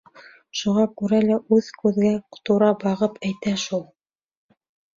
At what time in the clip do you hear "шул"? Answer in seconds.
3.69-3.87